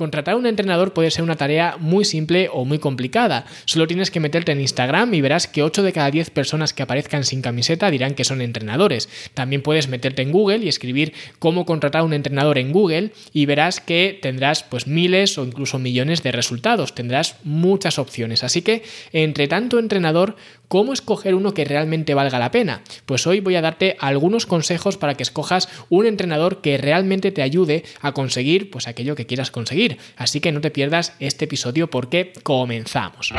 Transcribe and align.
Contratar 0.00 0.32
a 0.32 0.38
un 0.38 0.46
entrenador 0.46 0.94
puede 0.94 1.10
ser 1.10 1.24
una 1.24 1.36
tarea 1.36 1.76
muy 1.78 2.06
simple 2.06 2.48
o 2.50 2.64
muy 2.64 2.78
complicada. 2.78 3.44
Solo 3.66 3.86
tienes 3.86 4.10
que 4.10 4.18
meterte 4.18 4.50
en 4.50 4.62
Instagram 4.62 5.12
y 5.12 5.20
verás 5.20 5.46
que 5.46 5.62
8 5.62 5.82
de 5.82 5.92
cada 5.92 6.10
10 6.10 6.30
personas 6.30 6.72
que 6.72 6.82
aparezcan 6.82 7.22
sin 7.22 7.42
camiseta 7.42 7.90
dirán 7.90 8.14
que 8.14 8.24
son 8.24 8.40
entrenadores. 8.40 9.10
También 9.34 9.60
puedes 9.60 9.88
meterte 9.88 10.22
en 10.22 10.32
Google 10.32 10.64
y 10.64 10.68
escribir 10.68 11.12
cómo 11.38 11.66
contratar 11.66 12.00
a 12.00 12.04
un 12.04 12.14
entrenador 12.14 12.56
en 12.56 12.72
Google 12.72 13.12
y 13.34 13.44
verás 13.44 13.80
que 13.80 14.18
tendrás 14.22 14.62
pues 14.62 14.86
miles 14.86 15.36
o 15.36 15.44
incluso 15.44 15.78
millones 15.78 16.22
de 16.22 16.32
resultados. 16.32 16.94
Tendrás 16.94 17.36
muchas 17.44 17.98
opciones. 17.98 18.42
Así 18.42 18.62
que 18.62 18.82
entre 19.12 19.48
tanto 19.48 19.78
entrenador, 19.78 20.34
¿cómo 20.68 20.94
escoger 20.94 21.34
uno 21.34 21.52
que 21.52 21.66
realmente 21.66 22.14
valga 22.14 22.38
la 22.38 22.50
pena? 22.50 22.80
Pues 23.04 23.26
hoy 23.26 23.40
voy 23.40 23.56
a 23.56 23.60
darte 23.60 23.98
algunos 24.00 24.46
consejos 24.46 24.96
para 24.96 25.12
que 25.14 25.24
escojas 25.24 25.68
un 25.90 26.06
entrenador 26.06 26.62
que 26.62 26.78
realmente 26.78 27.32
te 27.32 27.42
ayude 27.42 27.84
a 28.00 28.12
conseguir 28.12 28.70
pues 28.70 28.88
aquello 28.88 29.14
que 29.14 29.26
quieras 29.26 29.50
conseguir. 29.50 29.89
Así 30.16 30.40
que 30.40 30.52
no 30.52 30.60
te 30.60 30.70
pierdas 30.70 31.14
este 31.20 31.46
episodio 31.46 31.88
porque 31.88 32.32
comenzamos. 32.42 33.32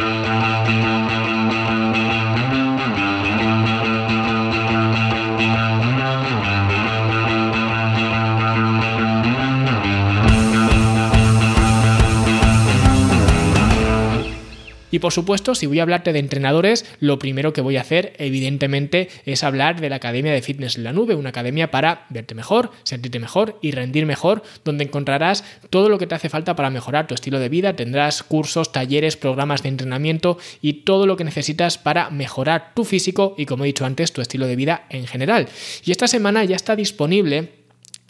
Y 14.92 15.00
por 15.00 15.14
supuesto, 15.14 15.56
si 15.56 15.66
voy 15.66 15.80
a 15.80 15.84
hablarte 15.84 16.14
de 16.14 16.20
entrenadores, 16.20 16.86
lo 17.00 17.18
primero 17.18 17.54
que 17.54 17.62
voy 17.62 17.78
a 17.78 17.82
hacer, 17.82 18.14
evidentemente, 18.18 19.10
es 19.26 19.44
hablar 19.44 19.82
de 19.82 19.90
la 19.90 19.96
Academia 19.96 20.34
de 20.34 20.42
Fitness 20.42 20.76
en 20.76 20.84
la 20.84 20.94
Nube, 20.94 21.16
una 21.16 21.30
academia 21.30 21.72
para 21.72 22.06
verte 22.10 22.36
mejor, 22.36 22.72
sentirte 22.84 23.20
mejor 23.20 23.58
y 23.62 23.72
rendir 23.72 24.06
mejor, 24.06 24.44
donde 24.64 24.84
encontrarás 24.84 25.44
todo 25.70 25.90
lo 25.90 25.98
que 25.98 26.08
te 26.08 26.16
hace 26.16 26.30
falta 26.30 26.56
para 26.56 26.70
mejorar 26.70 27.08
tu 27.08 27.16
estilo 27.16 27.40
de 27.40 27.50
vida. 27.50 27.76
Tendrás 27.76 28.24
cursos, 28.24 28.72
talleres, 28.72 29.18
programas 29.18 29.64
de 29.64 29.70
entrenamiento 29.70 30.38
y 30.62 30.74
todo 30.84 31.08
lo 31.08 31.16
que 31.16 31.24
necesitas 31.24 31.78
para 31.78 32.10
mejorar 32.10 32.74
tu 32.76 32.84
físico 32.84 33.36
y, 33.38 33.46
como 33.46 33.64
he 33.64 33.68
dicho 33.68 33.86
antes, 33.86 34.12
tu 34.12 34.22
estilo 34.22 34.48
de 34.48 34.56
vida 34.56 34.86
en 34.90 35.08
general. 35.08 35.48
Y 35.86 35.92
esta 35.92 36.08
semana 36.08 36.44
ya 36.44 36.56
está 36.56 36.76
disponible 36.76 37.61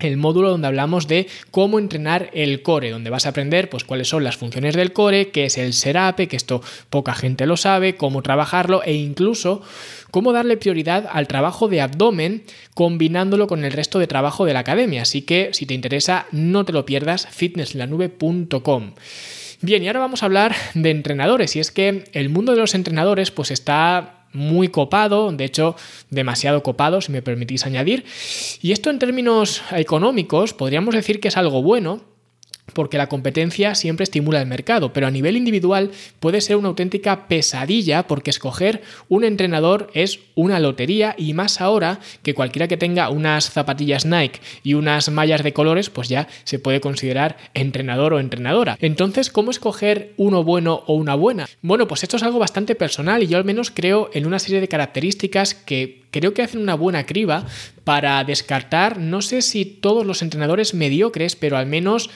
el 0.01 0.17
módulo 0.17 0.49
donde 0.49 0.67
hablamos 0.67 1.07
de 1.07 1.27
cómo 1.51 1.79
entrenar 1.79 2.29
el 2.33 2.61
core, 2.61 2.91
donde 2.91 3.09
vas 3.09 3.25
a 3.25 3.29
aprender 3.29 3.69
pues 3.69 3.83
cuáles 3.83 4.09
son 4.09 4.23
las 4.23 4.37
funciones 4.37 4.75
del 4.75 4.93
core, 4.93 5.29
qué 5.29 5.45
es 5.45 5.57
el 5.57 5.73
serape, 5.73 6.27
que 6.27 6.35
esto 6.35 6.61
poca 6.89 7.13
gente 7.13 7.45
lo 7.45 7.57
sabe, 7.57 7.95
cómo 7.95 8.21
trabajarlo 8.21 8.83
e 8.83 8.93
incluso 8.93 9.61
cómo 10.11 10.33
darle 10.33 10.57
prioridad 10.57 11.07
al 11.11 11.27
trabajo 11.27 11.67
de 11.67 11.81
abdomen 11.81 12.43
combinándolo 12.73 13.47
con 13.47 13.63
el 13.63 13.71
resto 13.71 13.99
de 13.99 14.07
trabajo 14.07 14.45
de 14.45 14.53
la 14.53 14.59
academia. 14.59 15.03
Así 15.03 15.21
que 15.21 15.49
si 15.53 15.65
te 15.65 15.73
interesa, 15.73 16.25
no 16.31 16.65
te 16.65 16.73
lo 16.73 16.85
pierdas, 16.85 17.27
fitnesslanube.com. 17.27 18.93
Bien, 19.61 19.83
y 19.83 19.87
ahora 19.87 19.99
vamos 19.99 20.23
a 20.23 20.25
hablar 20.25 20.55
de 20.73 20.89
entrenadores 20.89 21.55
y 21.55 21.59
es 21.59 21.71
que 21.71 22.05
el 22.13 22.29
mundo 22.29 22.53
de 22.53 22.59
los 22.59 22.73
entrenadores 22.73 23.29
pues 23.29 23.51
está 23.51 24.20
muy 24.33 24.69
copado, 24.69 25.31
de 25.31 25.45
hecho 25.45 25.75
demasiado 26.09 26.63
copado, 26.63 27.01
si 27.01 27.11
me 27.11 27.21
permitís 27.21 27.65
añadir. 27.65 28.05
Y 28.61 28.71
esto 28.71 28.89
en 28.89 28.99
términos 28.99 29.61
económicos 29.71 30.53
podríamos 30.53 30.95
decir 30.95 31.19
que 31.19 31.29
es 31.29 31.37
algo 31.37 31.61
bueno, 31.61 32.01
porque 32.73 32.97
la 32.97 33.09
competencia 33.09 33.75
siempre 33.75 34.03
estimula 34.03 34.41
el 34.41 34.47
mercado, 34.47 34.93
pero 34.93 35.07
a 35.07 35.11
nivel 35.11 35.37
individual 35.37 35.91
puede 36.19 36.41
ser 36.41 36.55
una 36.55 36.69
auténtica 36.69 37.27
pesadilla 37.27 38.07
porque 38.07 38.29
escoger 38.29 38.81
un 39.09 39.23
entrenador 39.23 39.89
es 39.93 40.19
una 40.35 40.59
lotería 40.59 41.15
y 41.17 41.33
más 41.33 41.61
ahora 41.61 41.99
que 42.23 42.33
cualquiera 42.33 42.67
que 42.67 42.77
tenga 42.77 43.09
unas 43.09 43.49
zapatillas 43.49 44.05
Nike 44.05 44.39
y 44.63 44.73
unas 44.73 45.09
mallas 45.09 45.43
de 45.43 45.53
colores, 45.53 45.89
pues 45.89 46.09
ya 46.09 46.27
se 46.43 46.59
puede 46.59 46.81
considerar 46.81 47.37
entrenador 47.53 48.13
o 48.13 48.19
entrenadora. 48.19 48.77
Entonces, 48.81 49.29
¿cómo 49.29 49.51
escoger 49.51 50.13
uno 50.17 50.43
bueno 50.43 50.83
o 50.87 50.93
una 50.93 51.15
buena? 51.15 51.47
Bueno, 51.61 51.87
pues 51.87 52.03
esto 52.03 52.17
es 52.17 52.23
algo 52.23 52.39
bastante 52.39 52.75
personal 52.75 53.23
y 53.23 53.27
yo 53.27 53.37
al 53.37 53.45
menos 53.45 53.71
creo 53.71 54.09
en 54.13 54.25
una 54.25 54.39
serie 54.39 54.61
de 54.61 54.67
características 54.67 55.53
que 55.53 56.01
creo 56.11 56.33
que 56.33 56.41
hacen 56.41 56.61
una 56.61 56.75
buena 56.75 57.05
criba 57.05 57.45
para 57.83 58.23
descartar, 58.23 58.99
no 58.99 59.21
sé 59.21 59.41
si 59.41 59.65
todos 59.65 60.05
los 60.05 60.21
entrenadores 60.21 60.73
mediocres, 60.73 61.35
pero 61.35 61.57
al 61.57 61.65
menos 61.65 62.09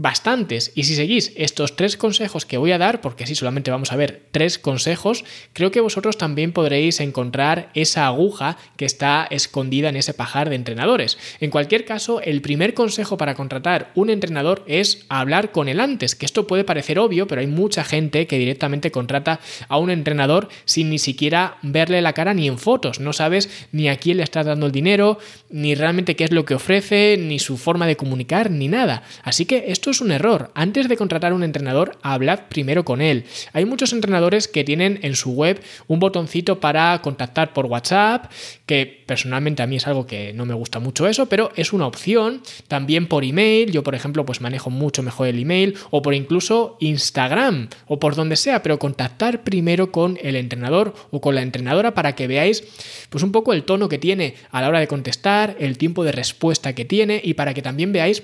bastantes. 0.00 0.72
Y 0.74 0.84
si 0.84 0.94
seguís 0.94 1.32
estos 1.36 1.76
tres 1.76 1.98
consejos 1.98 2.46
que 2.46 2.56
voy 2.56 2.72
a 2.72 2.78
dar, 2.78 3.02
porque 3.02 3.24
así 3.24 3.34
solamente 3.34 3.70
vamos 3.70 3.92
a 3.92 3.96
ver 3.96 4.22
tres 4.30 4.58
consejos, 4.58 5.24
creo 5.52 5.70
que 5.70 5.80
vosotros 5.80 6.16
también 6.16 6.52
podréis 6.52 7.00
encontrar 7.00 7.70
esa 7.74 8.06
aguja 8.06 8.56
que 8.78 8.86
está 8.86 9.26
escondida 9.30 9.90
en 9.90 9.96
ese 9.96 10.14
pajar 10.14 10.48
de 10.48 10.56
entrenadores. 10.56 11.18
En 11.40 11.50
cualquier 11.50 11.84
caso, 11.84 12.22
el 12.22 12.40
primer 12.40 12.72
consejo 12.72 13.18
para 13.18 13.34
contratar 13.34 13.92
un 13.94 14.08
entrenador 14.08 14.64
es 14.66 15.04
hablar 15.10 15.52
con 15.52 15.68
él 15.68 15.80
antes, 15.80 16.14
que 16.14 16.24
esto 16.24 16.46
puede 16.46 16.64
parecer 16.64 16.98
obvio, 16.98 17.26
pero 17.26 17.42
hay 17.42 17.46
mucha 17.46 17.84
gente 17.84 18.26
que 18.26 18.38
directamente 18.38 18.90
contrata 18.90 19.40
a 19.68 19.76
un 19.76 19.90
entrenador 19.90 20.48
sin 20.64 20.88
ni 20.88 20.98
siquiera 20.98 21.58
verle 21.60 22.00
la 22.00 22.14
cara 22.14 22.32
ni 22.32 22.48
en 22.48 22.58
fotos. 22.58 23.00
No 23.00 23.12
sabes 23.12 23.68
ni 23.70 23.90
a 23.90 23.96
quién 23.96 24.16
le 24.16 24.22
estás 24.22 24.46
dando 24.46 24.64
el 24.64 24.72
dinero, 24.72 25.18
ni 25.50 25.74
realmente 25.74 26.16
qué 26.16 26.24
es 26.24 26.32
lo 26.32 26.46
que 26.46 26.54
ofrece, 26.54 27.18
ni 27.18 27.38
su 27.38 27.58
forma 27.58 27.86
de 27.86 27.96
comunicar, 27.96 28.50
ni 28.50 28.68
nada. 28.68 29.02
Así 29.22 29.44
que 29.44 29.64
esto 29.68 29.89
es 29.90 30.00
un 30.00 30.12
error. 30.12 30.50
Antes 30.54 30.88
de 30.88 30.96
contratar 30.96 31.32
a 31.32 31.34
un 31.34 31.42
entrenador, 31.42 31.98
hablad 32.02 32.40
primero 32.48 32.84
con 32.84 33.00
él. 33.00 33.24
Hay 33.52 33.64
muchos 33.64 33.92
entrenadores 33.92 34.48
que 34.48 34.64
tienen 34.64 34.98
en 35.02 35.16
su 35.16 35.32
web 35.32 35.60
un 35.86 36.00
botoncito 36.00 36.60
para 36.60 37.00
contactar 37.02 37.52
por 37.52 37.66
WhatsApp, 37.66 38.30
que 38.66 39.04
personalmente 39.06 39.62
a 39.62 39.66
mí 39.66 39.76
es 39.76 39.86
algo 39.86 40.06
que 40.06 40.32
no 40.32 40.46
me 40.46 40.54
gusta 40.54 40.78
mucho 40.78 41.06
eso, 41.06 41.26
pero 41.26 41.50
es 41.56 41.72
una 41.72 41.86
opción. 41.86 42.42
También 42.68 43.06
por 43.06 43.24
email, 43.24 43.72
yo 43.72 43.82
por 43.82 43.94
ejemplo 43.94 44.24
pues 44.24 44.40
manejo 44.40 44.70
mucho 44.70 45.02
mejor 45.02 45.28
el 45.28 45.40
email, 45.40 45.76
o 45.90 46.02
por 46.02 46.14
incluso 46.14 46.76
Instagram, 46.80 47.68
o 47.86 47.98
por 47.98 48.14
donde 48.14 48.36
sea, 48.36 48.62
pero 48.62 48.78
contactar 48.78 49.42
primero 49.42 49.92
con 49.92 50.18
el 50.22 50.36
entrenador 50.36 50.94
o 51.10 51.20
con 51.20 51.34
la 51.34 51.42
entrenadora 51.42 51.94
para 51.94 52.14
que 52.14 52.26
veáis 52.26 52.64
pues 53.08 53.24
un 53.24 53.32
poco 53.32 53.52
el 53.52 53.64
tono 53.64 53.88
que 53.88 53.98
tiene 53.98 54.34
a 54.50 54.60
la 54.60 54.68
hora 54.68 54.80
de 54.80 54.88
contestar, 54.88 55.56
el 55.58 55.78
tiempo 55.78 56.04
de 56.04 56.12
respuesta 56.12 56.74
que 56.74 56.84
tiene 56.84 57.20
y 57.22 57.34
para 57.34 57.54
que 57.54 57.62
también 57.62 57.92
veáis 57.92 58.22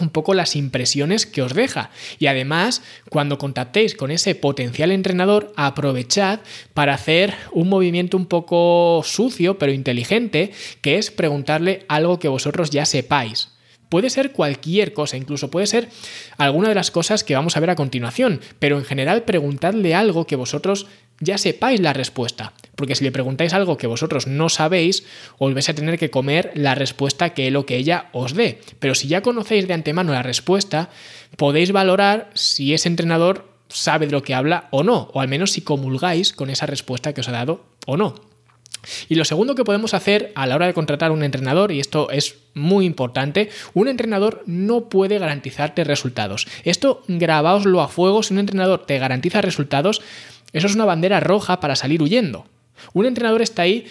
un 0.00 0.10
poco 0.10 0.34
las 0.34 0.56
impresiones 0.56 1.26
que 1.26 1.42
os 1.42 1.54
deja. 1.54 1.90
Y 2.18 2.26
además, 2.26 2.82
cuando 3.10 3.38
contactéis 3.38 3.94
con 3.94 4.10
ese 4.10 4.34
potencial 4.34 4.90
entrenador, 4.90 5.52
aprovechad 5.56 6.40
para 6.74 6.94
hacer 6.94 7.34
un 7.52 7.68
movimiento 7.68 8.16
un 8.16 8.26
poco 8.26 9.02
sucio, 9.04 9.58
pero 9.58 9.72
inteligente, 9.72 10.52
que 10.80 10.98
es 10.98 11.10
preguntarle 11.10 11.84
algo 11.88 12.18
que 12.18 12.28
vosotros 12.28 12.70
ya 12.70 12.86
sepáis. 12.86 13.53
Puede 13.94 14.10
ser 14.10 14.32
cualquier 14.32 14.92
cosa, 14.92 15.16
incluso 15.16 15.52
puede 15.52 15.68
ser 15.68 15.88
alguna 16.36 16.68
de 16.68 16.74
las 16.74 16.90
cosas 16.90 17.22
que 17.22 17.36
vamos 17.36 17.56
a 17.56 17.60
ver 17.60 17.70
a 17.70 17.76
continuación, 17.76 18.40
pero 18.58 18.76
en 18.76 18.84
general 18.84 19.22
preguntadle 19.22 19.94
algo 19.94 20.26
que 20.26 20.34
vosotros 20.34 20.88
ya 21.20 21.38
sepáis 21.38 21.78
la 21.78 21.92
respuesta. 21.92 22.54
Porque 22.74 22.96
si 22.96 23.04
le 23.04 23.12
preguntáis 23.12 23.54
algo 23.54 23.76
que 23.76 23.86
vosotros 23.86 24.26
no 24.26 24.48
sabéis, 24.48 25.04
os 25.38 25.54
vais 25.54 25.68
a 25.68 25.76
tener 25.76 25.96
que 25.96 26.10
comer 26.10 26.50
la 26.56 26.74
respuesta 26.74 27.34
que 27.34 27.46
él 27.46 27.54
o 27.54 27.66
que 27.66 27.76
ella 27.76 28.10
os 28.10 28.34
dé. 28.34 28.58
Pero 28.80 28.96
si 28.96 29.06
ya 29.06 29.22
conocéis 29.22 29.68
de 29.68 29.74
antemano 29.74 30.12
la 30.12 30.24
respuesta, 30.24 30.90
podéis 31.36 31.70
valorar 31.70 32.30
si 32.34 32.74
ese 32.74 32.88
entrenador 32.88 33.48
sabe 33.68 34.06
de 34.06 34.12
lo 34.12 34.24
que 34.24 34.34
habla 34.34 34.66
o 34.72 34.82
no, 34.82 35.08
o 35.14 35.20
al 35.20 35.28
menos 35.28 35.52
si 35.52 35.60
comulgáis 35.60 36.32
con 36.32 36.50
esa 36.50 36.66
respuesta 36.66 37.12
que 37.12 37.20
os 37.20 37.28
ha 37.28 37.30
dado 37.30 37.64
o 37.86 37.96
no. 37.96 38.33
Y 39.08 39.14
lo 39.14 39.24
segundo 39.24 39.54
que 39.54 39.64
podemos 39.64 39.94
hacer 39.94 40.32
a 40.34 40.46
la 40.46 40.54
hora 40.54 40.66
de 40.66 40.74
contratar 40.74 41.12
un 41.12 41.22
entrenador, 41.22 41.72
y 41.72 41.80
esto 41.80 42.10
es 42.10 42.36
muy 42.54 42.86
importante, 42.86 43.50
un 43.74 43.88
entrenador 43.88 44.42
no 44.46 44.88
puede 44.88 45.18
garantizarte 45.18 45.84
resultados. 45.84 46.46
Esto 46.64 47.02
grabáoslo 47.08 47.80
a 47.80 47.88
fuego, 47.88 48.22
si 48.22 48.34
un 48.34 48.40
entrenador 48.40 48.86
te 48.86 48.98
garantiza 48.98 49.40
resultados, 49.40 50.02
eso 50.52 50.66
es 50.66 50.74
una 50.74 50.84
bandera 50.84 51.20
roja 51.20 51.60
para 51.60 51.76
salir 51.76 52.02
huyendo. 52.02 52.46
Un 52.92 53.06
entrenador 53.06 53.42
está 53.42 53.62
ahí 53.62 53.86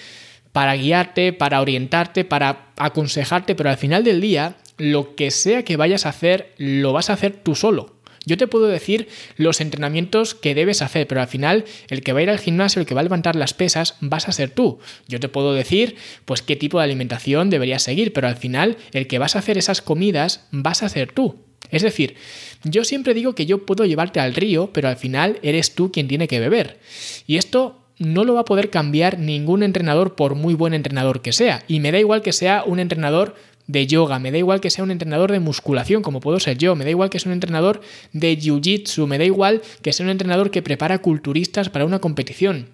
para 0.52 0.76
guiarte, 0.76 1.34
para 1.34 1.62
orientarte, 1.62 2.26
para 2.26 2.68
aconsejarte, 2.78 3.56
pero 3.56 3.70
al 3.70 3.78
final 3.78 4.03
del 4.03 4.22
día, 4.22 4.56
lo 4.78 5.16
que 5.16 5.32
sea 5.32 5.64
que 5.64 5.78
vayas 5.78 6.06
a 6.06 6.09
hacer, 6.09 6.53
lo 6.58 6.94
vas 6.94 7.09
a 7.09 7.14
hacer 7.14 7.34
tú 7.34 7.56
solo. 7.56 7.96
Yo 8.25 8.38
te 8.38 8.47
puedo 8.47 8.67
decir 8.67 9.08
los 9.35 9.61
entrenamientos 9.61 10.34
que 10.35 10.55
debes 10.55 10.81
hacer, 10.81 11.08
pero 11.08 11.22
al 11.22 11.28
final 11.28 11.66
el 11.90 12.02
que 12.02 12.14
va 12.14 12.20
a 12.20 12.23
ir 12.23 12.29
al 12.29 12.40
gimnasio, 12.40 12.79
el 12.79 12.85
que 12.85 12.93
va 12.93 13.02
a 13.02 13.03
levantar 13.03 13.35
las 13.35 13.53
pesas, 13.53 13.96
vas 13.99 14.29
a 14.29 14.31
ser 14.31 14.49
tú. 14.49 14.79
Yo 15.08 15.20
te 15.20 15.29
puedo 15.29 15.53
decir 15.53 15.96
pues 16.25 16.41
qué 16.41 16.55
tipo 16.55 16.78
de 16.78 16.85
alimentación 16.85 17.49
deberías 17.49 17.84
seguir, 17.84 18.14
pero 18.14 18.28
al 18.28 18.37
final 18.37 18.78
el 18.91 19.08
que 19.08 19.20
vas 19.20 19.35
a 19.35 19.40
hacer 19.40 19.58
esas 19.58 19.81
comidas 19.81 20.47
vas 20.52 20.84
a 20.84 20.90
ser 20.90 21.11
tú. 21.11 21.35
Es 21.70 21.81
decir, 21.81 22.16
yo 22.64 22.84
siempre 22.84 23.14
digo 23.14 23.34
que 23.35 23.46
yo 23.46 23.66
puedo 23.66 23.85
llevarte 23.85 24.20
al 24.20 24.35
río, 24.35 24.72
pero 24.73 24.90
al 24.90 24.97
final 24.97 25.40
eres 25.41 25.76
tú 25.76 25.91
quien 25.91 26.08
tiene 26.08 26.28
que 26.28 26.40
beber. 26.40 26.79
Y 27.26 27.37
esto 27.37 27.79
no 27.97 28.23
lo 28.23 28.34
va 28.34 28.41
a 28.41 28.46
poder 28.46 28.69
cambiar 28.69 29.19
ningún 29.19 29.64
entrenador 29.64 30.16
por 30.16 30.35
muy 30.35 30.53
buen 30.53 30.73
entrenador 30.73 31.22
que 31.22 31.34
sea. 31.34 31.64
Y 31.67 31.79
me 31.79 31.91
da 31.91 31.99
igual 31.99 32.22
que 32.22 32.34
sea 32.34 32.64
un 32.66 32.79
entrenador 32.79 33.35
de 33.68 33.88
yoga, 33.88 34.20
me 34.20 34.32
da 34.32 34.38
igual 34.38 34.62
que 34.62 34.70
sea 34.70 34.84
un 34.84 34.92
entrenador 34.92 35.32
de 35.32 35.40
musculación, 35.40 36.02
como 36.02 36.20
puedo 36.20 36.40
ser 36.40 36.58
yo, 36.58 36.76
me 36.76 36.84
da 36.84 36.90
igual 36.90 37.10
que 37.10 37.20
sea 37.20 37.30
un 37.30 37.34
entrenador 37.34 37.82
de 38.12 38.38
jiu-jitsu, 38.38 39.08
me 39.08 39.18
da 39.18 39.26
igual 39.26 39.62
que 39.82 39.94
sea 39.94 40.06
un 40.06 40.10
entrenador 40.10 40.52
que 40.52 40.62
prepara 40.62 41.00
culturistas 41.00 41.70
para 41.70 41.86
una 41.86 42.00
competición. 42.00 42.70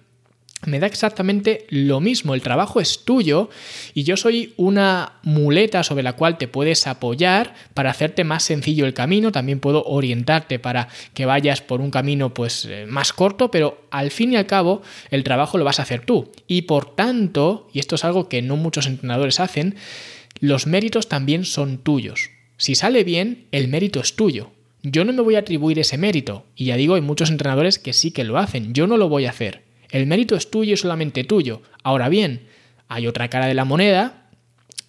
me 0.66 0.78
da 0.78 0.86
exactamente 0.86 1.64
lo 1.70 2.00
mismo, 2.00 2.34
el 2.34 2.42
trabajo 2.42 2.82
es 2.82 3.04
tuyo 3.04 3.48
y 3.94 4.02
yo 4.02 4.18
soy 4.18 4.52
una 4.58 5.14
muleta 5.22 5.82
sobre 5.82 6.02
la 6.02 6.14
cual 6.14 6.36
te 6.36 6.48
puedes 6.48 6.86
apoyar 6.86 7.54
para 7.72 7.90
hacerte 7.90 8.24
más 8.24 8.42
sencillo 8.42 8.84
el 8.84 8.92
camino, 8.92 9.32
también 9.32 9.58
puedo 9.58 9.84
orientarte 9.84 10.58
para 10.58 10.88
que 11.14 11.24
vayas 11.24 11.62
por 11.62 11.80
un 11.80 11.90
camino 11.90 12.34
pues 12.34 12.66
eh, 12.66 12.84
más 12.86 13.14
corto, 13.14 13.50
pero 13.50 13.86
al 13.90 14.10
fin 14.10 14.32
y 14.32 14.36
al 14.36 14.44
cabo 14.44 14.82
el 15.10 15.24
trabajo 15.24 15.56
lo 15.56 15.64
vas 15.64 15.78
a 15.78 15.84
hacer 15.84 16.04
tú. 16.04 16.30
Y 16.46 16.62
por 16.62 16.94
tanto, 16.94 17.68
y 17.72 17.78
esto 17.78 17.94
es 17.94 18.04
algo 18.04 18.28
que 18.28 18.42
no 18.42 18.56
muchos 18.56 18.86
entrenadores 18.86 19.40
hacen, 19.40 19.76
los 20.40 20.66
méritos 20.66 21.08
también 21.08 21.44
son 21.44 21.78
tuyos. 21.78 22.30
Si 22.56 22.74
sale 22.74 23.04
bien, 23.04 23.46
el 23.52 23.68
mérito 23.68 24.00
es 24.00 24.16
tuyo. 24.16 24.50
Yo 24.82 25.04
no 25.04 25.12
me 25.12 25.22
voy 25.22 25.36
a 25.36 25.40
atribuir 25.40 25.78
ese 25.78 25.98
mérito, 25.98 26.46
y 26.56 26.66
ya 26.66 26.76
digo, 26.76 26.94
hay 26.94 27.02
muchos 27.02 27.30
entrenadores 27.30 27.78
que 27.78 27.92
sí 27.92 28.10
que 28.10 28.24
lo 28.24 28.38
hacen, 28.38 28.72
yo 28.72 28.86
no 28.86 28.96
lo 28.96 29.08
voy 29.08 29.26
a 29.26 29.30
hacer. 29.30 29.62
El 29.90 30.06
mérito 30.06 30.36
es 30.36 30.50
tuyo 30.50 30.74
y 30.74 30.76
solamente 30.76 31.24
tuyo. 31.24 31.62
Ahora 31.82 32.08
bien, 32.08 32.46
hay 32.88 33.06
otra 33.06 33.28
cara 33.28 33.46
de 33.46 33.54
la 33.54 33.64
moneda 33.64 34.30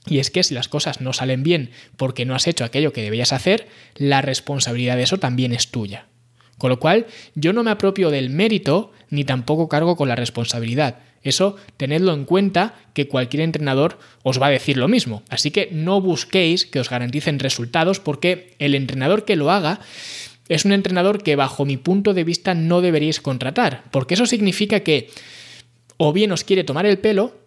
y 0.07 0.19
es 0.19 0.31
que 0.31 0.43
si 0.43 0.53
las 0.53 0.67
cosas 0.67 1.01
no 1.01 1.13
salen 1.13 1.43
bien 1.43 1.71
porque 1.97 2.25
no 2.25 2.35
has 2.35 2.47
hecho 2.47 2.63
aquello 2.63 2.93
que 2.93 3.03
debías 3.03 3.33
hacer, 3.33 3.67
la 3.95 4.21
responsabilidad 4.21 4.95
de 4.95 5.03
eso 5.03 5.17
también 5.17 5.51
es 5.53 5.69
tuya. 5.69 6.07
Con 6.57 6.69
lo 6.69 6.79
cual, 6.79 7.07
yo 7.35 7.53
no 7.53 7.63
me 7.63 7.71
apropio 7.71 8.11
del 8.11 8.29
mérito 8.29 8.91
ni 9.09 9.23
tampoco 9.23 9.67
cargo 9.67 9.95
con 9.95 10.07
la 10.07 10.15
responsabilidad. 10.15 10.99
Eso 11.23 11.55
tenedlo 11.77 12.13
en 12.13 12.25
cuenta 12.25 12.75
que 12.93 13.07
cualquier 13.07 13.41
entrenador 13.41 13.99
os 14.23 14.41
va 14.41 14.47
a 14.47 14.51
decir 14.51 14.77
lo 14.77 14.87
mismo. 14.87 15.23
Así 15.29 15.51
que 15.51 15.69
no 15.71 16.01
busquéis 16.01 16.65
que 16.65 16.79
os 16.79 16.89
garanticen 16.89 17.39
resultados 17.39 17.99
porque 17.99 18.55
el 18.59 18.75
entrenador 18.75 19.25
que 19.25 19.35
lo 19.35 19.51
haga 19.51 19.79
es 20.49 20.65
un 20.65 20.73
entrenador 20.73 21.23
que 21.23 21.35
bajo 21.35 21.65
mi 21.65 21.77
punto 21.77 22.13
de 22.13 22.23
vista 22.23 22.53
no 22.53 22.81
deberíais 22.81 23.21
contratar, 23.21 23.83
porque 23.91 24.15
eso 24.15 24.25
significa 24.25 24.81
que 24.81 25.09
o 25.97 26.11
bien 26.11 26.31
os 26.31 26.43
quiere 26.43 26.63
tomar 26.63 26.85
el 26.85 26.97
pelo, 26.97 27.39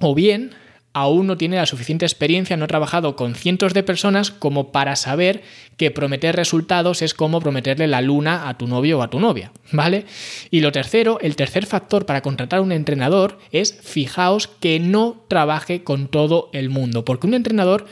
o 0.00 0.14
bien 0.14 0.52
aún 0.96 1.26
no 1.26 1.36
tiene 1.36 1.56
la 1.56 1.66
suficiente 1.66 2.06
experiencia, 2.06 2.56
no 2.56 2.64
ha 2.64 2.68
trabajado 2.68 3.16
con 3.16 3.34
cientos 3.34 3.74
de 3.74 3.82
personas 3.82 4.30
como 4.30 4.72
para 4.72 4.96
saber 4.96 5.42
que 5.76 5.90
prometer 5.90 6.34
resultados 6.34 7.02
es 7.02 7.12
como 7.12 7.38
prometerle 7.38 7.86
la 7.86 8.00
luna 8.00 8.48
a 8.48 8.56
tu 8.56 8.66
novio 8.66 8.98
o 8.98 9.02
a 9.02 9.10
tu 9.10 9.20
novia, 9.20 9.52
¿vale? 9.72 10.06
Y 10.50 10.60
lo 10.60 10.72
tercero, 10.72 11.18
el 11.20 11.36
tercer 11.36 11.66
factor 11.66 12.06
para 12.06 12.22
contratar 12.22 12.60
a 12.60 12.62
un 12.62 12.72
entrenador 12.72 13.38
es 13.52 13.78
fijaos 13.82 14.48
que 14.48 14.80
no 14.80 15.22
trabaje 15.28 15.84
con 15.84 16.08
todo 16.08 16.48
el 16.54 16.70
mundo, 16.70 17.04
porque 17.04 17.26
un 17.26 17.34
entrenador 17.34 17.84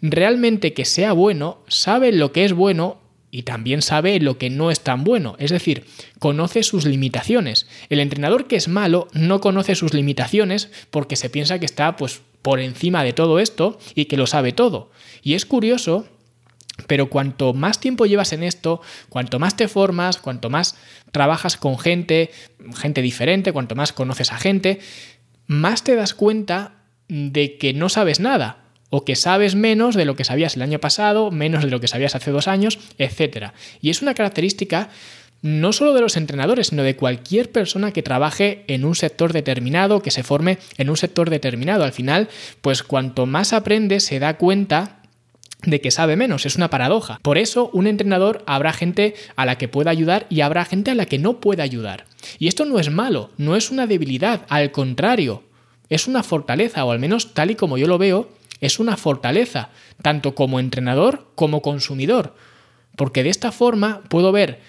realmente 0.00 0.72
que 0.72 0.86
sea 0.86 1.12
bueno 1.12 1.58
sabe 1.68 2.10
lo 2.10 2.32
que 2.32 2.46
es 2.46 2.54
bueno 2.54 3.02
y 3.30 3.42
también 3.42 3.82
sabe 3.82 4.18
lo 4.18 4.38
que 4.38 4.48
no 4.48 4.70
es 4.70 4.80
tan 4.80 5.04
bueno, 5.04 5.36
es 5.38 5.50
decir, 5.50 5.84
conoce 6.18 6.62
sus 6.62 6.86
limitaciones. 6.86 7.66
El 7.90 8.00
entrenador 8.00 8.46
que 8.46 8.56
es 8.56 8.66
malo 8.66 9.08
no 9.12 9.42
conoce 9.42 9.74
sus 9.74 9.92
limitaciones 9.92 10.70
porque 10.90 11.16
se 11.16 11.28
piensa 11.28 11.58
que 11.58 11.66
está 11.66 11.96
pues 11.96 12.22
por 12.46 12.60
encima 12.60 13.02
de 13.02 13.12
todo 13.12 13.40
esto 13.40 13.76
y 13.96 14.04
que 14.04 14.16
lo 14.16 14.28
sabe 14.28 14.52
todo. 14.52 14.92
Y 15.20 15.34
es 15.34 15.44
curioso 15.46 16.06
pero 16.86 17.10
cuanto 17.10 17.54
más 17.54 17.80
tiempo 17.80 18.06
llevas 18.06 18.32
en 18.32 18.44
esto, 18.44 18.80
cuanto 19.08 19.40
más 19.40 19.56
te 19.56 19.66
formas, 19.66 20.18
cuanto 20.18 20.48
más 20.48 20.76
trabajas 21.10 21.56
con 21.56 21.76
gente, 21.76 22.30
gente 22.76 23.02
diferente, 23.02 23.52
cuanto 23.52 23.74
más 23.74 23.92
conoces 23.92 24.30
a 24.30 24.38
gente, 24.38 24.78
más 25.48 25.82
te 25.82 25.96
das 25.96 26.14
cuenta 26.14 26.84
de 27.08 27.58
que 27.58 27.72
no 27.72 27.88
sabes 27.88 28.20
nada 28.20 28.58
o 28.90 29.04
que 29.04 29.16
sabes 29.16 29.56
menos 29.56 29.96
de 29.96 30.04
lo 30.04 30.14
que 30.14 30.22
sabías 30.22 30.54
el 30.54 30.62
año 30.62 30.78
pasado, 30.78 31.32
menos 31.32 31.64
de 31.64 31.70
lo 31.70 31.80
que 31.80 31.88
sabías 31.88 32.14
hace 32.14 32.30
dos 32.30 32.46
años, 32.46 32.78
etc. 32.98 33.54
Y 33.80 33.90
es 33.90 34.02
una 34.02 34.14
característica 34.14 34.90
no 35.42 35.72
solo 35.72 35.94
de 35.94 36.00
los 36.00 36.16
entrenadores, 36.16 36.68
sino 36.68 36.82
de 36.82 36.96
cualquier 36.96 37.52
persona 37.52 37.92
que 37.92 38.02
trabaje 38.02 38.64
en 38.68 38.84
un 38.84 38.94
sector 38.94 39.32
determinado, 39.32 40.02
que 40.02 40.10
se 40.10 40.22
forme 40.22 40.58
en 40.78 40.90
un 40.90 40.96
sector 40.96 41.30
determinado. 41.30 41.84
Al 41.84 41.92
final, 41.92 42.28
pues 42.62 42.82
cuanto 42.82 43.26
más 43.26 43.52
aprende, 43.52 44.00
se 44.00 44.18
da 44.18 44.38
cuenta 44.38 45.02
de 45.62 45.80
que 45.80 45.90
sabe 45.90 46.16
menos, 46.16 46.46
es 46.46 46.56
una 46.56 46.70
paradoja. 46.70 47.18
Por 47.22 47.38
eso, 47.38 47.70
un 47.72 47.86
entrenador 47.86 48.42
habrá 48.46 48.72
gente 48.72 49.14
a 49.36 49.46
la 49.46 49.58
que 49.58 49.68
pueda 49.68 49.90
ayudar 49.90 50.26
y 50.28 50.40
habrá 50.40 50.64
gente 50.64 50.90
a 50.90 50.94
la 50.94 51.06
que 51.06 51.18
no 51.18 51.40
pueda 51.40 51.62
ayudar. 51.62 52.04
Y 52.38 52.48
esto 52.48 52.64
no 52.64 52.78
es 52.78 52.90
malo, 52.90 53.30
no 53.36 53.56
es 53.56 53.70
una 53.70 53.86
debilidad, 53.86 54.42
al 54.48 54.70
contrario, 54.70 55.42
es 55.88 56.06
una 56.06 56.22
fortaleza, 56.22 56.84
o 56.84 56.90
al 56.90 56.98
menos 56.98 57.34
tal 57.34 57.50
y 57.50 57.54
como 57.54 57.78
yo 57.78 57.86
lo 57.86 57.98
veo, 57.98 58.28
es 58.60 58.78
una 58.78 58.96
fortaleza, 58.96 59.70
tanto 60.02 60.34
como 60.34 60.60
entrenador 60.60 61.26
como 61.34 61.62
consumidor, 61.62 62.34
porque 62.96 63.22
de 63.22 63.30
esta 63.30 63.52
forma 63.52 64.02
puedo 64.08 64.32
ver 64.32 64.60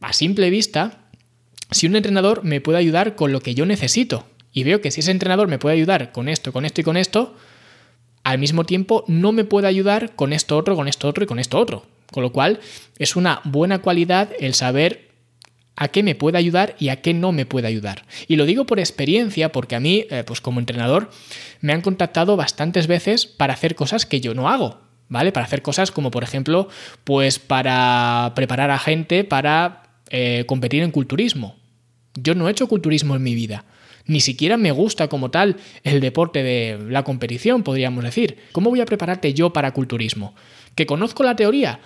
a 0.00 0.12
simple 0.12 0.50
vista 0.50 1.08
si 1.70 1.86
un 1.86 1.96
entrenador 1.96 2.44
me 2.44 2.60
puede 2.60 2.78
ayudar 2.78 3.16
con 3.16 3.32
lo 3.32 3.40
que 3.40 3.54
yo 3.54 3.66
necesito. 3.66 4.26
Y 4.52 4.64
veo 4.64 4.80
que 4.80 4.90
si 4.90 5.00
ese 5.00 5.10
entrenador 5.10 5.48
me 5.48 5.58
puede 5.58 5.76
ayudar 5.76 6.12
con 6.12 6.28
esto, 6.28 6.52
con 6.52 6.64
esto 6.64 6.80
y 6.80 6.84
con 6.84 6.96
esto, 6.96 7.34
al 8.22 8.38
mismo 8.38 8.64
tiempo 8.64 9.04
no 9.06 9.32
me 9.32 9.44
puede 9.44 9.68
ayudar 9.68 10.14
con 10.16 10.32
esto 10.32 10.56
otro, 10.56 10.76
con 10.76 10.88
esto 10.88 11.08
otro 11.08 11.24
y 11.24 11.26
con 11.26 11.38
esto 11.38 11.58
otro. 11.58 11.86
Con 12.10 12.22
lo 12.22 12.32
cual 12.32 12.60
es 12.98 13.16
una 13.16 13.40
buena 13.44 13.80
cualidad 13.80 14.30
el 14.38 14.54
saber 14.54 15.06
a 15.76 15.88
qué 15.88 16.02
me 16.02 16.14
puede 16.14 16.38
ayudar 16.38 16.74
y 16.78 16.88
a 16.88 17.02
qué 17.02 17.12
no 17.12 17.32
me 17.32 17.46
puede 17.46 17.68
ayudar. 17.68 18.04
Y 18.26 18.36
lo 18.36 18.46
digo 18.46 18.64
por 18.64 18.78
experiencia 18.78 19.52
porque 19.52 19.76
a 19.76 19.80
mí, 19.80 20.06
eh, 20.10 20.24
pues 20.26 20.40
como 20.40 20.58
entrenador, 20.58 21.10
me 21.60 21.72
han 21.72 21.82
contactado 21.82 22.36
bastantes 22.36 22.86
veces 22.86 23.26
para 23.26 23.52
hacer 23.52 23.74
cosas 23.74 24.06
que 24.06 24.20
yo 24.20 24.34
no 24.34 24.48
hago, 24.48 24.80
¿vale? 25.08 25.32
Para 25.32 25.44
hacer 25.44 25.62
cosas 25.62 25.90
como, 25.90 26.10
por 26.10 26.24
ejemplo, 26.24 26.68
pues 27.04 27.38
para 27.38 28.32
preparar 28.34 28.70
a 28.70 28.78
gente 28.78 29.22
para 29.24 29.85
eh, 30.10 30.44
competir 30.46 30.82
en 30.82 30.90
culturismo. 30.90 31.56
Yo 32.14 32.34
no 32.34 32.48
he 32.48 32.50
hecho 32.50 32.68
culturismo 32.68 33.16
en 33.16 33.22
mi 33.22 33.34
vida. 33.34 33.64
Ni 34.06 34.20
siquiera 34.20 34.56
me 34.56 34.70
gusta 34.70 35.08
como 35.08 35.30
tal 35.30 35.56
el 35.82 36.00
deporte 36.00 36.42
de 36.42 36.78
la 36.88 37.02
competición, 37.02 37.62
podríamos 37.62 38.04
decir. 38.04 38.38
¿Cómo 38.52 38.70
voy 38.70 38.80
a 38.80 38.86
prepararte 38.86 39.34
yo 39.34 39.52
para 39.52 39.72
culturismo? 39.72 40.34
¿Que 40.76 40.86
conozco 40.86 41.24
la 41.24 41.34
teoría? 41.34 41.80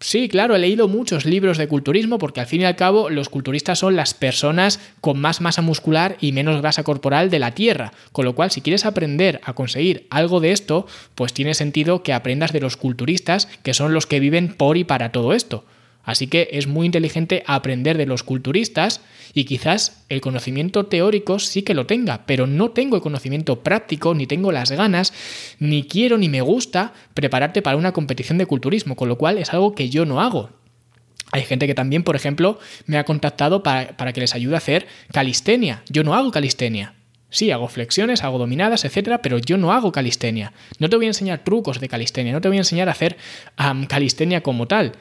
Sí, 0.00 0.28
claro, 0.28 0.54
he 0.54 0.58
leído 0.58 0.88
muchos 0.88 1.24
libros 1.24 1.56
de 1.56 1.68
culturismo 1.68 2.18
porque 2.18 2.40
al 2.40 2.46
fin 2.46 2.62
y 2.62 2.64
al 2.64 2.76
cabo 2.76 3.08
los 3.08 3.28
culturistas 3.28 3.78
son 3.78 3.96
las 3.96 4.12
personas 4.12 4.80
con 5.00 5.18
más 5.18 5.40
masa 5.40 5.62
muscular 5.62 6.16
y 6.20 6.32
menos 6.32 6.60
grasa 6.60 6.82
corporal 6.82 7.30
de 7.30 7.38
la 7.38 7.52
Tierra, 7.52 7.92
con 8.12 8.24
lo 8.24 8.34
cual 8.34 8.50
si 8.50 8.60
quieres 8.60 8.84
aprender 8.84 9.40
a 9.44 9.54
conseguir 9.54 10.06
algo 10.10 10.40
de 10.40 10.52
esto, 10.52 10.86
pues 11.14 11.32
tiene 11.32 11.54
sentido 11.54 12.02
que 12.02 12.12
aprendas 12.12 12.52
de 12.52 12.60
los 12.60 12.76
culturistas, 12.76 13.46
que 13.62 13.72
son 13.72 13.94
los 13.94 14.06
que 14.06 14.20
viven 14.20 14.54
por 14.54 14.76
y 14.76 14.84
para 14.84 15.12
todo 15.12 15.32
esto. 15.32 15.64
Así 16.04 16.26
que 16.26 16.48
es 16.52 16.66
muy 16.66 16.86
inteligente 16.86 17.42
aprender 17.46 17.96
de 17.96 18.06
los 18.06 18.22
culturistas 18.22 19.00
y 19.32 19.44
quizás 19.44 20.04
el 20.08 20.20
conocimiento 20.20 20.86
teórico 20.86 21.38
sí 21.38 21.62
que 21.62 21.74
lo 21.74 21.86
tenga, 21.86 22.26
pero 22.26 22.46
no 22.46 22.70
tengo 22.70 22.96
el 22.96 23.02
conocimiento 23.02 23.62
práctico, 23.62 24.14
ni 24.14 24.26
tengo 24.26 24.52
las 24.52 24.70
ganas, 24.70 25.12
ni 25.58 25.84
quiero 25.84 26.18
ni 26.18 26.28
me 26.28 26.42
gusta 26.42 26.92
prepararte 27.14 27.62
para 27.62 27.76
una 27.76 27.92
competición 27.92 28.38
de 28.38 28.46
culturismo, 28.46 28.96
con 28.96 29.08
lo 29.08 29.18
cual 29.18 29.38
es 29.38 29.52
algo 29.52 29.74
que 29.74 29.88
yo 29.88 30.04
no 30.04 30.20
hago. 30.20 30.50
Hay 31.32 31.42
gente 31.42 31.66
que 31.66 31.74
también, 31.74 32.04
por 32.04 32.14
ejemplo, 32.14 32.60
me 32.86 32.96
ha 32.96 33.04
contactado 33.04 33.62
para, 33.62 33.96
para 33.96 34.12
que 34.12 34.20
les 34.20 34.34
ayude 34.34 34.54
a 34.54 34.58
hacer 34.58 34.86
calistenia. 35.10 35.82
Yo 35.88 36.04
no 36.04 36.14
hago 36.14 36.30
calistenia. 36.30 36.94
Sí, 37.34 37.50
hago 37.50 37.66
flexiones, 37.66 38.22
hago 38.22 38.38
dominadas, 38.38 38.84
etcétera, 38.84 39.20
pero 39.20 39.38
yo 39.38 39.56
no 39.56 39.72
hago 39.72 39.90
calistenia. 39.90 40.52
No 40.78 40.88
te 40.88 40.94
voy 40.94 41.06
a 41.06 41.08
enseñar 41.08 41.42
trucos 41.42 41.80
de 41.80 41.88
calistenia, 41.88 42.32
no 42.32 42.40
te 42.40 42.46
voy 42.46 42.58
a 42.58 42.60
enseñar 42.60 42.88
a 42.88 42.92
hacer 42.92 43.16
calistenia 43.88 44.42
como 44.42 44.68
tal. 44.68 44.92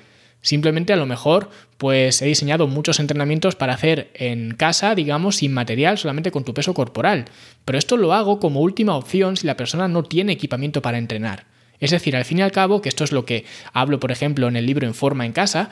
Simplemente 0.43 0.91
a 0.91 0.97
lo 0.97 1.05
mejor 1.05 1.50
pues 1.77 2.21
he 2.21 2.25
diseñado 2.25 2.67
muchos 2.67 3.00
entrenamientos 3.00 3.55
para 3.55 3.73
hacer 3.73 4.12
en 4.13 4.53
casa, 4.53 4.93
digamos, 4.93 5.38
sin 5.38 5.53
material, 5.53 5.97
solamente 5.97 6.31
con 6.31 6.43
tu 6.43 6.53
peso 6.53 6.73
corporal. 6.73 7.25
Pero 7.65 7.79
esto 7.79 7.95
lo 7.97 8.13
hago 8.13 8.39
como 8.39 8.59
última 8.59 8.95
opción 8.95 9.38
si 9.38 9.47
la 9.47 9.57
persona 9.57 9.88
no 9.88 10.03
tiene 10.03 10.33
equipamiento 10.33 10.81
para 10.81 10.97
entrenar. 10.97 11.45
Es 11.79 11.91
decir, 11.91 12.15
al 12.15 12.25
fin 12.25 12.39
y 12.39 12.41
al 12.41 12.51
cabo, 12.51 12.81
que 12.81 12.89
esto 12.89 13.05
es 13.05 13.13
lo 13.13 13.25
que 13.25 13.45
hablo, 13.71 14.01
por 14.01 14.12
ejemplo, 14.12 14.47
en 14.50 14.57
el 14.57 14.65
libro 14.65 14.85
En 14.85 14.93
forma 14.93 15.25
en 15.25 15.31
casa, 15.31 15.69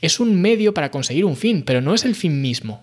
es 0.00 0.18
un 0.18 0.40
medio 0.40 0.74
para 0.74 0.90
conseguir 0.90 1.24
un 1.24 1.36
fin, 1.36 1.62
pero 1.62 1.80
no 1.80 1.94
es 1.94 2.04
el 2.04 2.16
fin 2.16 2.42
mismo. 2.42 2.82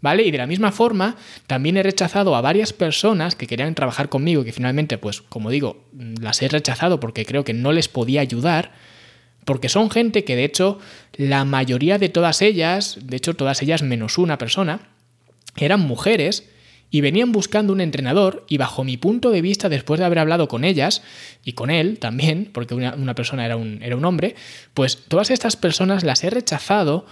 ¿Vale? 0.00 0.24
Y 0.24 0.30
de 0.32 0.38
la 0.38 0.46
misma 0.46 0.72
forma, 0.72 1.16
también 1.46 1.76
he 1.76 1.82
rechazado 1.82 2.34
a 2.34 2.40
varias 2.40 2.72
personas 2.72 3.36
que 3.36 3.46
querían 3.46 3.74
trabajar 3.74 4.08
conmigo, 4.08 4.44
que 4.44 4.52
finalmente, 4.52 4.98
pues, 4.98 5.20
como 5.20 5.50
digo, 5.50 5.84
las 6.20 6.42
he 6.42 6.48
rechazado 6.48 6.98
porque 6.98 7.24
creo 7.24 7.44
que 7.44 7.52
no 7.52 7.70
les 7.70 7.88
podía 7.88 8.20
ayudar 8.20 8.72
porque 9.44 9.68
son 9.68 9.90
gente 9.90 10.24
que 10.24 10.36
de 10.36 10.44
hecho 10.44 10.78
la 11.16 11.44
mayoría 11.44 11.98
de 11.98 12.08
todas 12.08 12.42
ellas, 12.42 12.98
de 13.02 13.16
hecho 13.16 13.34
todas 13.34 13.62
ellas 13.62 13.82
menos 13.82 14.18
una 14.18 14.38
persona, 14.38 14.88
eran 15.56 15.80
mujeres 15.80 16.48
y 16.90 17.00
venían 17.00 17.32
buscando 17.32 17.72
un 17.72 17.80
entrenador 17.80 18.44
y 18.48 18.56
bajo 18.56 18.84
mi 18.84 18.96
punto 18.96 19.30
de 19.30 19.42
vista, 19.42 19.68
después 19.68 20.00
de 20.00 20.06
haber 20.06 20.18
hablado 20.18 20.48
con 20.48 20.64
ellas 20.64 21.02
y 21.44 21.52
con 21.52 21.70
él 21.70 21.98
también, 21.98 22.50
porque 22.52 22.74
una, 22.74 23.14
persona 23.14 23.46
era 23.46 23.56
un, 23.56 23.82
era 23.82 23.96
un 23.96 24.04
hombre, 24.04 24.34
pues 24.74 25.04
todas 25.08 25.30
estas 25.30 25.56
personas 25.56 26.02
las 26.02 26.24
he 26.24 26.30
rechazado 26.30 27.06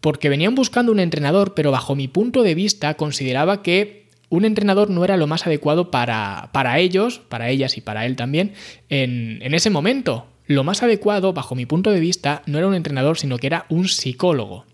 porque 0.00 0.28
venían 0.28 0.54
buscando 0.54 0.92
un 0.92 1.00
entrenador, 1.00 1.54
pero 1.54 1.72
bajo 1.72 1.96
mi 1.96 2.06
punto 2.06 2.42
de 2.42 2.54
vista 2.54 2.94
consideraba 2.94 3.62
que 3.62 4.06
un 4.28 4.44
entrenador 4.44 4.90
no 4.90 5.04
era 5.04 5.16
lo 5.16 5.26
más 5.26 5.46
adecuado 5.46 5.90
para, 5.90 6.50
para 6.52 6.78
ellos, 6.78 7.20
para 7.28 7.48
ellas 7.48 7.76
y 7.76 7.80
para 7.80 8.06
él 8.06 8.16
también, 8.16 8.52
en, 8.88 9.40
en 9.42 9.54
ese 9.54 9.70
momento. 9.70 10.26
Lo 10.46 10.64
más 10.64 10.82
adecuado, 10.82 11.32
bajo 11.32 11.54
mi 11.54 11.66
punto 11.66 11.90
de 11.90 12.00
vista, 12.00 12.42
no 12.46 12.58
era 12.58 12.68
un 12.68 12.74
entrenador, 12.74 13.18
sino 13.18 13.38
que 13.38 13.48
era 13.48 13.66
un 13.68 13.88
psicólogo. 13.88 14.64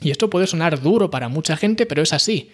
Y 0.00 0.10
esto 0.10 0.30
puede 0.30 0.46
sonar 0.46 0.80
duro 0.80 1.10
para 1.10 1.28
mucha 1.28 1.56
gente, 1.56 1.86
pero 1.86 2.02
es 2.02 2.12
así. 2.12 2.50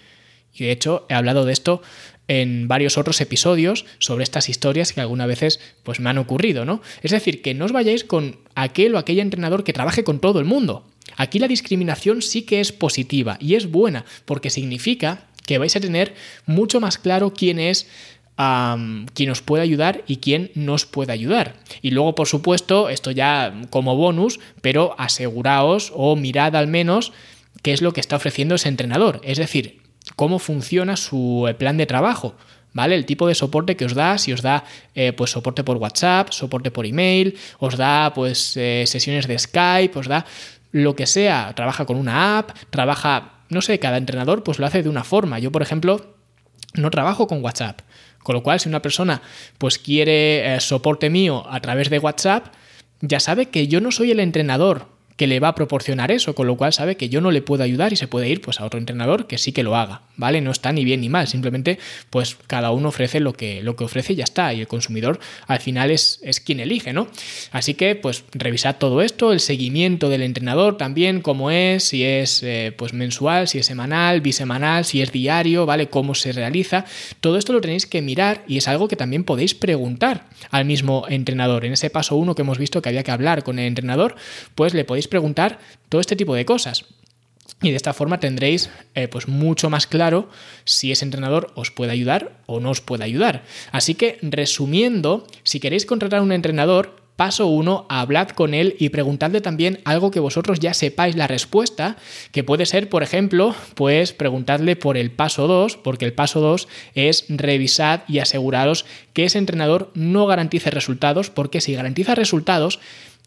Y 0.53 0.65
de 0.65 0.71
hecho 0.71 1.07
he 1.09 1.15
hablado 1.15 1.45
de 1.45 1.53
esto 1.53 1.83
en 2.29 2.69
varios 2.69 2.97
otros 2.97 3.21
episodios 3.21 3.85
sobre 3.99 4.25
estas 4.25 4.49
historias 4.49 4.93
que 4.93 5.01
algunas 5.01 5.27
veces 5.27 5.61
pues 5.83 6.01
me 6.01 6.11
han 6.11 6.19
ocurrido, 6.19 6.65
¿no? 6.65 6.81
Es 7.03 7.11
decir, 7.11 7.43
que 7.43 7.55
no 7.55 7.65
os 7.65 7.73
vayáis 7.73 8.05
con 8.05 8.39
aquel 8.55 8.95
o 8.95 8.99
aquella 8.99 9.23
entrenador 9.23 9.65
que 9.65 9.73
trabaje 9.73 10.05
con 10.05 10.21
todo 10.21 10.39
el 10.39 10.45
mundo. 10.45 10.87
Aquí 11.17 11.39
la 11.39 11.49
discriminación 11.49 12.23
sí 12.23 12.43
que 12.43 12.61
es 12.61 12.73
positiva 12.73 13.37
y 13.41 13.57
es 13.57 13.71
buena 13.71 14.05
porque 14.25 14.51
significa 14.51 15.27
que 15.45 15.59
vais 15.59 15.77
a 15.77 15.81
tener 15.81 16.15
mucho 16.47 16.81
más 16.81 16.99
claro 16.99 17.35
quién 17.35 17.59
es 17.59 17.87
quién 18.37 19.31
os 19.31 19.43
puede 19.43 19.63
ayudar 19.63 20.03
y 20.07 20.17
quién 20.17 20.51
nos 20.55 20.87
puede 20.87 21.13
ayudar. 21.13 21.55
Y 21.83 21.91
luego, 21.91 22.15
por 22.15 22.27
supuesto, 22.27 22.89
esto 22.89 23.11
ya 23.11 23.55
como 23.71 23.97
bonus, 23.97 24.41
pero 24.61 24.95
aseguraos 24.99 25.93
o 25.95 26.17
mirad 26.17 26.57
al 26.57 26.67
menos 26.67 27.13
qué 27.63 27.73
es 27.73 27.83
lo 27.83 27.93
que 27.93 28.01
está 28.01 28.17
ofreciendo 28.17 28.57
ese 28.57 28.69
entrenador. 28.69 29.21
Es 29.25 29.39
decir, 29.39 29.81
cómo 30.17 30.39
funciona 30.39 30.97
su 30.97 31.47
eh, 31.49 31.55
plan 31.55 31.77
de 31.77 31.87
trabajo. 31.87 32.35
¿Vale? 32.73 32.97
El 32.97 33.07
tipo 33.07 33.29
de 33.29 33.37
soporte 33.37 33.77
que 33.77 33.85
os 33.85 33.95
da, 33.95 34.19
si 34.19 34.33
os 34.33 34.43
da 34.43 34.65
eh, 34.97 35.13
pues 35.13 35.31
soporte 35.31 35.63
por 35.63 35.77
WhatsApp, 35.77 36.33
soporte 36.33 36.73
por 36.73 36.87
email, 36.87 37.39
os 37.61 37.77
da 37.77 38.13
pues 38.13 38.57
eh, 38.57 38.83
sesiones 38.89 39.29
de 39.29 39.39
Skype, 39.39 39.97
os 39.97 40.09
da 40.09 40.27
lo 40.73 40.97
que 40.97 41.07
sea, 41.07 41.53
trabaja 41.55 41.87
con 41.87 41.97
una 41.97 42.37
app, 42.37 42.51
trabaja, 42.71 43.35
no 43.49 43.63
sé, 43.63 43.79
cada 43.79 43.97
entrenador 43.97 44.43
pues 44.43 44.59
lo 44.59 44.67
hace 44.67 44.83
de 44.83 44.89
una 44.89 45.05
forma. 45.05 45.39
Yo, 45.39 45.53
por 45.53 45.63
ejemplo, 45.63 46.17
no 46.75 46.91
trabajo 46.91 47.29
con 47.29 47.45
WhatsApp. 47.45 47.81
Con 48.25 48.35
lo 48.35 48.43
cual, 48.43 48.59
si 48.59 48.69
una 48.69 48.83
persona 48.83 49.23
pues 49.59 49.79
quiere 49.79 50.59
soporte 50.59 51.11
mío 51.11 51.47
a 51.49 51.61
través 51.61 51.91
de 51.91 52.01
WhatsApp, 52.01 52.47
ya 53.01 53.21
sabe 53.21 53.51
que 53.51 53.69
yo 53.69 53.81
no 53.81 53.93
soy 53.93 54.11
el 54.11 54.19
entrenador 54.19 54.94
que 55.17 55.27
le 55.27 55.41
va 55.41 55.49
a 55.49 55.55
proporcionar 55.55 56.11
eso, 56.11 56.35
con 56.35 56.47
lo 56.47 56.57
cual 56.57 56.73
sabe 56.73 56.97
que 56.97 57.09
yo 57.09 57.21
no 57.21 57.31
le 57.31 57.43
puedo 57.43 57.63
ayudar 57.63 57.93
y 57.93 57.97
se 57.97 58.09
puede 58.09 58.29
ir 58.29 58.41
pues 58.41 58.61
a 58.61 58.65
otro 58.65 58.79
entrenador 58.79 59.27
que 59.27 59.39
sí 59.39 59.53
que 59.53 59.63
lo 59.63 59.77
haga, 59.77 60.03
¿vale? 60.17 60.41
No 60.41 60.51
está 60.51 60.73
ni 60.73 60.85
bien 60.85 61.01
ni 61.01 61.09
mal, 61.09 61.29
simplemente 61.29 61.79
pues 62.11 62.37
cada 62.47 62.73
uno 62.73 62.89
ofrece 62.89 63.21
lo 63.21 63.33
que, 63.33 63.63
lo 63.63 63.77
que 63.77 63.85
ofrece 63.85 64.15
y 64.15 64.17
ya 64.17 64.25
está, 64.25 64.53
y 64.53 64.61
el 64.61 64.67
consumidor 64.67 65.21
al 65.47 65.61
final 65.61 65.91
es, 65.91 66.21
es 66.23 66.41
quien 66.41 66.61
elige, 66.61 66.93
¿no? 66.93 67.07
Así 67.53 67.75
que 67.75 67.95
pues 67.95 68.25
revisad 68.33 68.77
todo 68.77 69.03
esto, 69.03 69.33
el 69.33 69.41
seguimiento 69.41 70.09
del 70.09 70.23
entrenador 70.23 70.77
también, 70.77 71.21
cómo 71.21 71.51
es, 71.51 71.85
si 71.85 72.05
es 72.05 72.43
eh, 72.43 72.73
pues 72.77 72.93
mensual, 72.93 73.47
si 73.47 73.59
es 73.59 73.67
semanal, 73.67 74.21
bisemanal, 74.21 74.85
si 74.85 75.01
es 75.01 75.13
diario, 75.13 75.67
¿vale? 75.67 75.89
Cómo 75.89 76.15
se 76.15 76.33
realiza, 76.33 76.85
todo 77.21 77.39
esto 77.39 77.53
lo 77.53 77.61
tenéis 77.61 77.87
que 77.87 78.03
mirar 78.03 78.43
y 78.49 78.57
es 78.57 78.67
algo 78.67 78.89
que 78.89 78.97
también 78.97 79.23
podéis 79.23 79.55
preguntar 79.55 80.27
al 80.51 80.65
mismo 80.65 81.07
entrenador. 81.09 81.65
En 81.65 81.73
ese 81.73 81.91
paso 81.91 82.17
uno 82.17 82.35
que 82.35 82.43
hemos 82.43 82.59
visto 82.59 82.83
que 82.83 82.89
había 82.89 83.05
que 83.05 83.13
hablar 83.13 83.45
con 83.45 83.59
el 83.59 83.67
entrenador, 83.67 84.17
pues 84.55 84.75
le 84.75 84.85
podéis 84.85 85.04
preguntar 85.09 85.59
todo 85.89 86.01
este 86.01 86.17
tipo 86.17 86.35
de 86.35 86.45
cosas. 86.45 86.85
Y 87.63 87.71
de 87.71 87.77
esta 87.77 87.93
forma 87.93 88.21
tendréis 88.21 88.71
eh, 88.95 89.09
pues 89.09 89.29
mucho 89.29 89.71
más 89.71 89.87
claro 89.87 90.29
si 90.65 90.93
ese 90.93 91.05
entrenador 91.05 91.53
os 91.55 91.71
puede 91.71 91.93
ayudar 91.93 92.39
o 92.47 92.61
no 92.61 92.71
os 92.71 92.81
puede 92.81 93.05
ayudar. 93.05 93.45
Así 93.71 93.95
que, 93.95 94.19
resumiendo, 94.23 95.27
si 95.43 95.61
queréis 95.61 95.87
contratar 95.87 96.21
a 96.21 96.23
un 96.23 96.33
entrenador, 96.33 97.05
Paso 97.17 97.47
1, 97.47 97.87
hablad 97.89 98.31
con 98.31 98.55
él 98.55 98.75
y 98.77 98.89
preguntadle 98.89 99.41
también 99.41 99.81
algo 99.85 100.11
que 100.11 100.19
vosotros 100.19 100.59
ya 100.59 100.75
sepáis 100.75 101.15
la 101.15 101.29
respuesta, 101.29 101.97
que 102.33 102.43
puede 102.43 102.67
ser, 102.67 102.89
por 102.89 103.05
ejemplo, 103.05 103.55
pues 103.77 104.13
preguntadle 104.13 104.75
por 104.75 104.97
el 104.97 105.13
paso 105.13 105.47
2, 105.47 105.77
porque 105.77 106.07
el 106.07 106.13
paso 106.13 106.41
2 106.41 106.67
es 106.97 107.27
revisad 107.29 108.01
y 108.09 108.19
aseguraros 108.19 108.85
que 109.13 109.27
ese 109.27 109.39
entrenador 109.39 109.93
no 109.95 110.27
garantice 110.27 110.73
resultados, 110.73 111.31
porque 111.31 111.61
si 111.61 111.75
garantiza 111.75 112.17
resultados, 112.17 112.81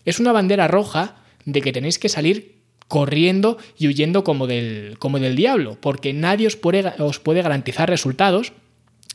es 0.04 0.20
una 0.20 0.34
bandera 0.34 0.68
roja 0.68 1.16
de 1.48 1.62
que 1.62 1.72
tenéis 1.72 1.98
que 1.98 2.10
salir 2.10 2.58
corriendo 2.88 3.58
y 3.78 3.88
huyendo 3.88 4.24
como 4.24 4.48
del, 4.48 4.98
como 5.00 5.18
del 5.18 5.36
diablo, 5.36 5.78
porque 5.82 6.14
nadie 6.14 6.46
os 6.46 6.56
puede, 6.56 6.94
os 7.00 7.20
puede 7.20 7.42
garantizar 7.42 7.90
resultados 7.90 8.54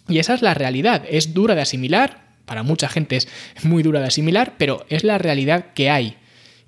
y 0.08 0.18
esa 0.18 0.34
es 0.34 0.42
la 0.42 0.54
realidad. 0.54 1.04
Es 1.08 1.34
dura 1.34 1.54
de 1.54 1.60
asimilar, 1.60 2.32
para 2.46 2.62
mucha 2.62 2.88
gente 2.88 3.16
es 3.16 3.28
muy 3.62 3.82
dura 3.82 4.00
de 4.00 4.06
asimilar, 4.06 4.54
pero 4.58 4.84
es 4.88 5.04
la 5.04 5.18
realidad 5.18 5.72
que 5.74 5.90
hay 5.90 6.16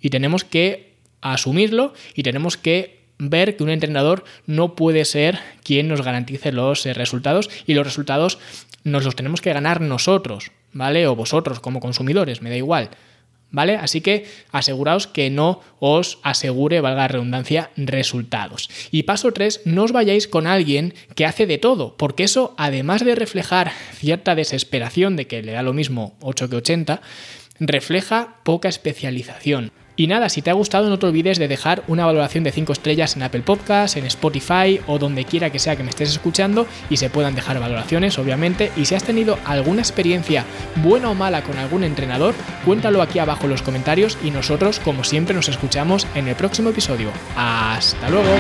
y 0.01 0.11
tenemos 0.11 0.45
que 0.45 0.95
asumirlo 1.23 1.95
y 2.15 2.23
tenemos 2.23 2.59
que 2.59 3.05
ver 3.19 3.57
que 3.57 3.65
un 3.65 3.71
entrenador 3.71 4.25
no 4.47 4.77
puede 4.77 5.07
ser 5.07 5.39
quien 5.63 5.89
nos 5.89 6.03
garantice 6.03 6.53
los 6.53 6.85
eh, 6.85 6.93
resultados 6.93 7.49
y 7.67 7.73
los 7.73 7.87
resultados 7.87 8.39
nos 8.83 9.05
los 9.05 9.17
tenemos 9.17 9.41
que 9.41 9.53
ganar 9.53 9.81
nosotros, 9.81 10.53
¿vale? 10.73 11.07
O 11.07 11.17
vosotros 11.17 11.61
como 11.61 11.81
consumidores, 11.81 12.43
me 12.43 12.51
da 12.51 12.57
igual. 12.57 12.91
¿Vale? 13.55 13.77
Así 13.77 14.01
que 14.01 14.27
aseguraos 14.51 15.07
que 15.07 15.31
no 15.31 15.61
os 15.79 16.19
asegure, 16.23 16.81
valga 16.81 17.03
la 17.03 17.09
redundancia, 17.09 17.71
resultados. 17.77 18.69
Y 18.91 19.05
paso 19.05 19.33
3, 19.33 19.63
no 19.65 19.85
os 19.85 19.93
vayáis 19.93 20.27
con 20.27 20.47
alguien 20.47 20.93
que 21.15 21.25
hace 21.25 21.47
de 21.47 21.59
todo, 21.59 21.97
porque 21.97 22.25
eso, 22.25 22.55
además 22.59 23.05
de 23.05 23.15
reflejar 23.15 23.71
cierta 23.95 24.35
desesperación 24.35 25.15
de 25.15 25.29
que 25.29 25.43
le 25.43 25.53
da 25.53 25.63
lo 25.63 25.73
mismo 25.73 26.17
8 26.21 26.51
que 26.51 26.57
80, 26.57 27.01
refleja 27.61 28.37
poca 28.43 28.69
especialización. 28.69 29.71
Y 29.97 30.09
nada, 30.09 30.29
si 30.29 30.43
te 30.43 30.51
ha 30.51 30.55
gustado 30.55 30.91
no 30.91 30.99
te 30.99 31.07
olvides 31.07 31.39
de 31.39 31.49
dejar 31.49 31.85
una 31.87 32.05
valoración 32.05 32.43
de 32.45 32.53
5 32.53 32.73
estrellas 32.73 33.17
en 33.17 33.23
Apple 33.23 33.43
Podcasts, 33.43 33.97
en 33.97 34.05
Spotify 34.07 34.81
o 34.87 34.99
donde 34.99 35.25
quiera 35.25 35.51
que 35.51 35.59
sea 35.59 35.77
que 35.77 35.85
me 35.85 35.91
estés 35.91 36.11
escuchando 36.11 36.67
y 36.91 36.97
se 36.97 37.11
puedan 37.11 37.35
dejar 37.35 37.61
valoraciones, 37.61 38.19
obviamente. 38.19 38.73
Y 38.77 38.87
si 38.87 38.95
has 38.95 39.05
tenido 39.05 39.39
alguna 39.45 39.83
experiencia 39.83 40.45
buena 40.77 41.11
o 41.11 41.15
mala 41.15 41.43
con 41.43 41.57
algún 41.59 41.85
entrenador, 41.85 42.35
cuéntalo 42.65 43.03
aquí 43.03 43.19
abajo 43.19 43.45
en 43.45 43.51
los 43.51 43.63
comentarios 43.63 44.19
y 44.25 44.31
nosotros, 44.31 44.81
como 44.81 45.05
siempre, 45.05 45.35
nos 45.35 45.49
escuchamos 45.49 46.07
en 46.15 46.29
el 46.29 46.35
próximo 46.35 46.71
episodio. 46.71 47.11
¡Hasta 47.37 48.11
luego! 48.11 48.31